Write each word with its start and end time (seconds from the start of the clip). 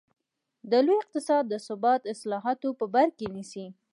د 0.69 0.71
لوی 0.85 0.97
اقتصاد 1.01 1.43
د 1.49 1.53
ثبات 1.67 2.01
اصلاحات 2.13 2.59
په 2.79 2.85
بر 2.93 3.07
کې 3.17 3.27
نیسي. 3.35 3.65